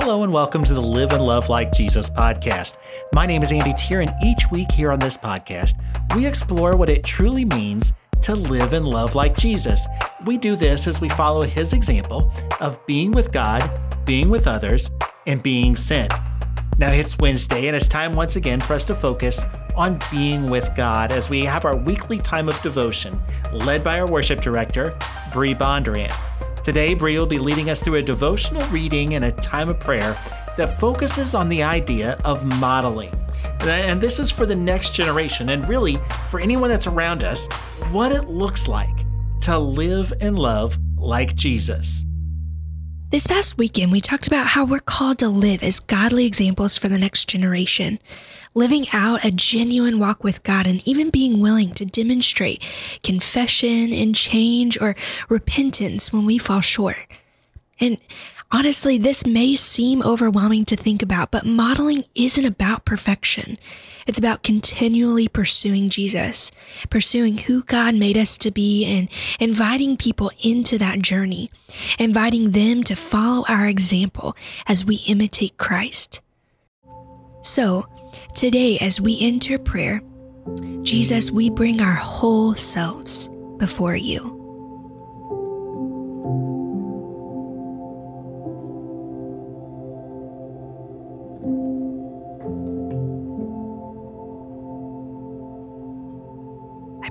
[0.00, 2.76] Hello and welcome to the Live and Love Like Jesus podcast.
[3.12, 5.74] My name is Andy Tier, and each week here on this podcast,
[6.14, 9.88] we explore what it truly means to live and love like Jesus.
[10.24, 13.68] We do this as we follow his example of being with God,
[14.04, 14.88] being with others,
[15.26, 16.12] and being sent.
[16.78, 19.44] Now it's Wednesday, and it's time once again for us to focus
[19.74, 23.20] on being with God as we have our weekly time of devotion,
[23.52, 24.96] led by our worship director,
[25.32, 26.16] Bree Bondurant.
[26.68, 30.18] Today, Bree will be leading us through a devotional reading and a time of prayer
[30.58, 33.10] that focuses on the idea of modeling.
[33.60, 35.96] And this is for the next generation, and really
[36.28, 37.46] for anyone that's around us,
[37.90, 39.06] what it looks like
[39.40, 42.04] to live and love like Jesus.
[43.10, 46.90] This past weekend, we talked about how we're called to live as godly examples for
[46.90, 47.98] the next generation,
[48.52, 52.62] living out a genuine walk with God and even being willing to demonstrate
[53.02, 54.94] confession and change or
[55.30, 56.98] repentance when we fall short.
[57.80, 57.96] And
[58.50, 63.58] Honestly, this may seem overwhelming to think about, but modeling isn't about perfection.
[64.06, 66.50] It's about continually pursuing Jesus,
[66.88, 71.50] pursuing who God made us to be, and inviting people into that journey,
[71.98, 74.34] inviting them to follow our example
[74.66, 76.22] as we imitate Christ.
[77.42, 77.86] So,
[78.34, 80.00] today, as we enter prayer,
[80.80, 84.37] Jesus, we bring our whole selves before you.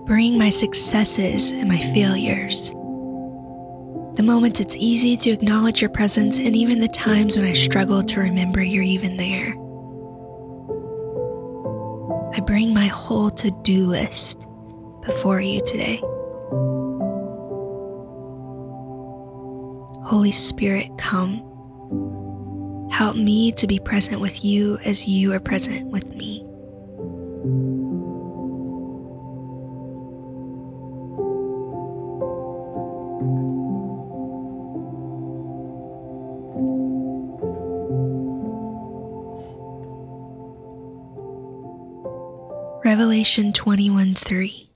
[0.08, 2.72] Bring my successes and my failures.
[4.16, 8.02] The moments it's easy to acknowledge your presence, and even the times when I struggle
[8.02, 9.50] to remember you're even there.
[12.34, 14.48] I bring my whole to do list
[15.06, 15.98] before you today.
[20.08, 21.44] Holy Spirit, come.
[22.90, 26.47] Help me to be present with you as you are present with me.
[42.88, 44.70] Revelation 21 3.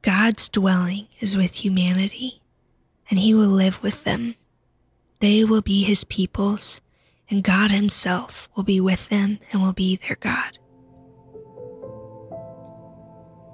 [0.00, 2.40] God's dwelling is with humanity,
[3.10, 4.34] and he will live with them.
[5.18, 6.80] They will be his peoples,
[7.28, 10.58] and God himself will be with them and will be their God.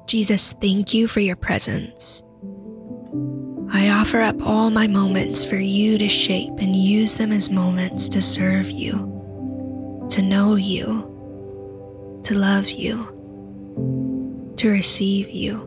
[0.07, 2.23] Jesus, thank you for your presence.
[3.73, 8.09] I offer up all my moments for you to shape and use them as moments
[8.11, 13.18] to serve you, to know you, to love you
[14.59, 15.65] to receive you.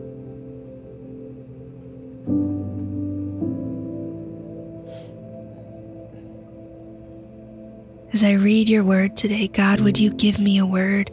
[8.12, 11.10] As I read your word today, God, would you give me a word,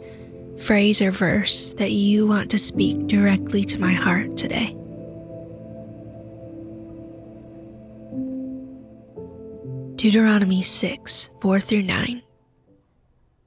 [0.60, 4.76] phrase, or verse that you want to speak directly to my heart today?
[9.96, 12.22] Deuteronomy 6 4 through 9.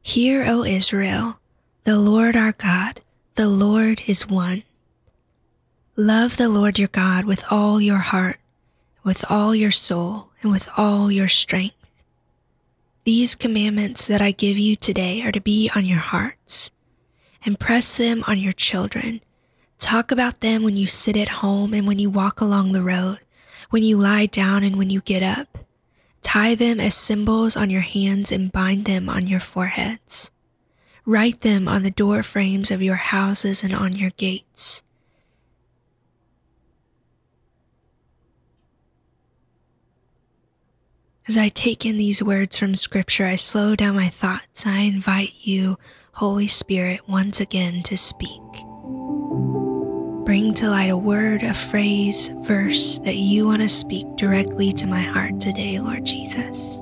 [0.02, 1.40] Hear, O Israel,
[1.84, 3.02] the Lord our God
[3.36, 4.62] the Lord is one.
[5.96, 8.38] Love the Lord your God with all your heart,
[9.04, 11.76] with all your soul, and with all your strength.
[13.06, 16.70] These commandments that I give you today are to be on your hearts.
[17.44, 19.20] Impress them on your children.
[19.80, 23.20] Talk about them when you sit at home and when you walk along the road,
[23.72, 25.58] when you lie down and when you get up.
[26.22, 30.30] Tie them as symbols on your hands and bind them on your foreheads.
[31.06, 34.82] Write them on the door frames of your houses and on your gates.
[41.28, 44.66] As I take in these words from Scripture, I slow down my thoughts.
[44.66, 45.78] I invite you,
[46.14, 48.42] Holy Spirit, once again to speak.
[50.26, 54.88] Bring to light a word, a phrase, verse that you want to speak directly to
[54.88, 56.82] my heart today, Lord Jesus.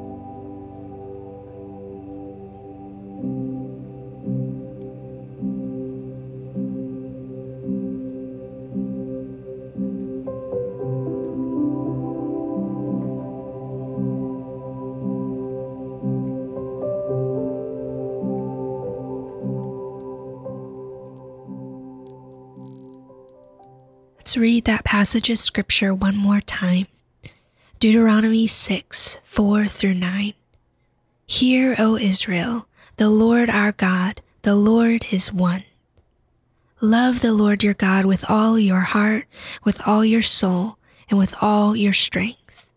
[24.32, 26.88] Let's read that passage of scripture one more time.
[27.82, 30.34] Deuteronomy 6 4 through 9.
[31.26, 35.66] Hear, O Israel, the Lord our God, the Lord is one.
[36.80, 39.26] Love the Lord your God with all your heart,
[39.66, 40.78] with all your soul,
[41.10, 42.68] and with all your strength.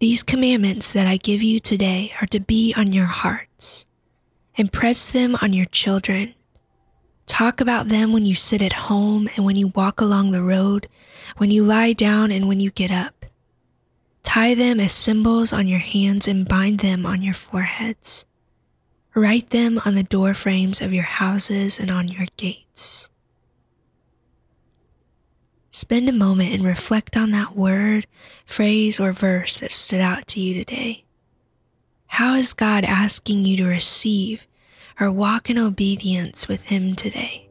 [0.00, 3.86] These commandments that I give you today are to be on your hearts.
[4.56, 6.34] Impress them on your children.
[7.26, 10.88] Talk about them when you sit at home and when you walk along the road,
[11.36, 13.26] when you lie down and when you get up.
[14.22, 18.26] Tie them as symbols on your hands and bind them on your foreheads.
[19.14, 23.08] Write them on the door frames of your houses and on your gates.
[25.70, 28.06] Spend a moment and reflect on that word,
[28.46, 31.04] phrase, or verse that stood out to you today.
[32.06, 34.46] How is God asking you to receive
[35.00, 37.48] or walk in obedience with Him today?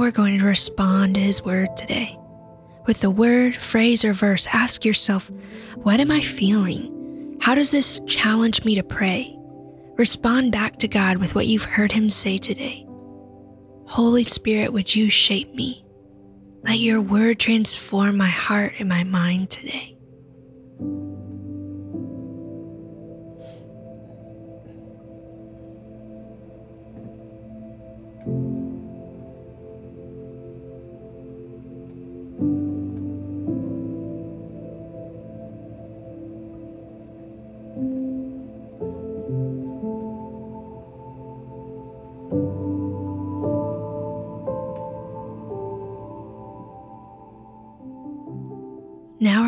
[0.00, 2.18] We're going to respond to His word today.
[2.86, 5.30] With the word, phrase, or verse, ask yourself,
[5.76, 7.36] What am I feeling?
[7.42, 9.36] How does this challenge me to pray?
[9.98, 12.86] Respond back to God with what you've heard Him say today.
[13.84, 15.84] Holy Spirit, would you shape me?
[16.62, 19.98] Let your word transform my heart and my mind today.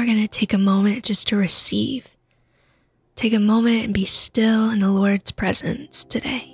[0.02, 2.16] We're going to take a moment just to receive.
[3.14, 6.51] Take a moment and be still in the Lord's presence today.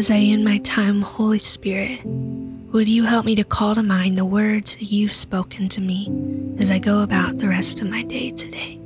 [0.00, 2.00] As I end my time, Holy Spirit,
[2.72, 6.08] would you help me to call to mind the words you've spoken to me
[6.58, 8.80] as I go about the rest of my day today?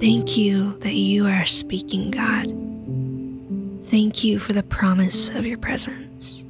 [0.00, 2.48] Thank you that you are speaking, God.
[3.86, 6.44] Thank you for the promise of your presence.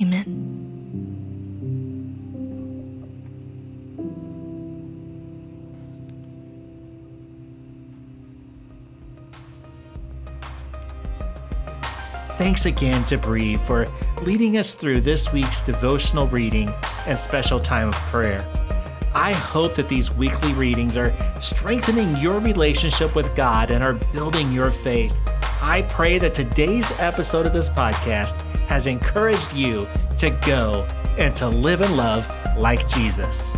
[0.00, 0.47] Amen.
[12.38, 13.84] Thanks again to Bree for
[14.22, 16.72] leading us through this week's devotional reading
[17.04, 18.46] and special time of prayer.
[19.12, 24.52] I hope that these weekly readings are strengthening your relationship with God and are building
[24.52, 25.16] your faith.
[25.60, 29.88] I pray that today's episode of this podcast has encouraged you
[30.18, 30.86] to go
[31.18, 32.24] and to live and love
[32.56, 33.56] like Jesus.